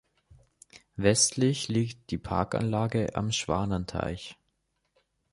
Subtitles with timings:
[0.95, 4.35] Westlich liegt die Parkanlage am Schwanenteich.